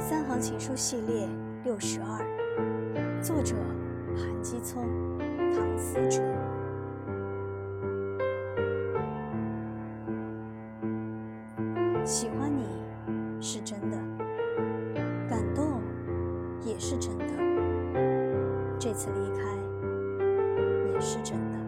[0.00, 1.28] 三行情书系列
[1.62, 2.24] 六十二，
[3.20, 3.54] 作者
[4.16, 4.88] 韩基聪、
[5.52, 6.22] 唐思哲。
[12.02, 12.64] 喜欢你
[13.42, 13.98] 是真的，
[15.28, 15.82] 感动
[16.64, 17.26] 也是真的，
[18.78, 19.42] 这次离开
[20.94, 21.59] 也是真的。